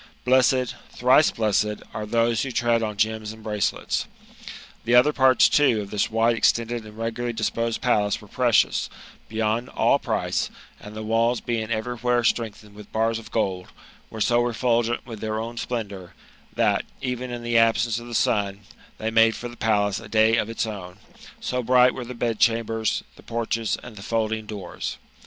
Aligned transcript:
Blessed, 0.25 0.75
thrice 0.89 1.29
blessed, 1.29 1.83
are 1.93 2.07
those 2.07 2.41
who 2.41 2.49
tread 2.49 2.81
on 2.81 2.97
gems 2.97 3.31
and 3.31 3.43
bi:acelets! 3.43 4.07
The 4.83 4.95
other 4.95 5.13
parts, 5.13 5.47
too, 5.47 5.81
of 5.81 5.91
this 5.91 6.09
wide 6.09 6.35
extended 6.35 6.87
and 6.87 6.97
regularly 6.97 7.33
disposed 7.33 7.81
palace 7.81 8.19
were 8.19 8.27
precious, 8.27 8.89
beyond 9.29 9.69
all 9.69 9.99
price; 9.99 10.49
and 10.79 10.95
the 10.95 11.03
walls 11.03 11.39
being 11.39 11.69
every 11.69 11.97
where 11.97 12.23
strengthened 12.23 12.73
with 12.73 12.91
bars 12.91 13.19
of 13.19 13.29
gold, 13.29 13.67
Were 14.09 14.21
so 14.21 14.41
refulgent 14.41 15.05
with 15.05 15.19
their 15.19 15.39
own 15.39 15.57
sj^endoux 15.57 16.13
that, 16.55 16.83
even 17.03 17.29
in 17.29 17.43
the 17.43 17.59
absence 17.59 17.99
of 17.99 18.07
the 18.07 18.15
sun, 18.15 18.61
tbey 18.99 19.11
miade 19.13 19.35
for 19.35 19.49
the 19.49 19.55
palace 19.55 19.99
a 19.99 20.09
day 20.09 20.35
of 20.37 20.49
its 20.49 20.65
own, 20.65 20.97
so 21.39 21.61
bright 21.61 21.93
were 21.93 22.05
the 22.05 22.15
bedchambers, 22.15 23.03
the 23.17 23.21
porches, 23.21 23.77
and 23.83 23.97
the 23.97 24.01
folding 24.01 24.47
doors. 24.47 24.97